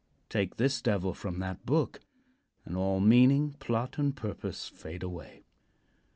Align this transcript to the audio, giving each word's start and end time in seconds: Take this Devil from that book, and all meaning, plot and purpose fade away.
Take 0.29 0.55
this 0.57 0.81
Devil 0.81 1.13
from 1.13 1.37
that 1.41 1.63
book, 1.63 1.99
and 2.65 2.75
all 2.75 2.99
meaning, 2.99 3.53
plot 3.59 3.99
and 3.99 4.15
purpose 4.15 4.67
fade 4.67 5.03
away. 5.03 5.43